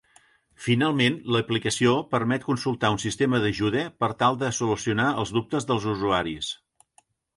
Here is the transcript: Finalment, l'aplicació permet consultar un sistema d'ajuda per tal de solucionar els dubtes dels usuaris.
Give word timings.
Finalment, 0.67 1.17
l'aplicació 1.35 1.91
permet 2.15 2.47
consultar 2.47 2.91
un 2.95 2.99
sistema 3.03 3.41
d'ajuda 3.43 3.83
per 4.05 4.09
tal 4.23 4.41
de 4.45 4.53
solucionar 4.61 5.07
els 5.25 5.35
dubtes 5.37 5.69
dels 5.73 5.87
usuaris. 5.93 6.49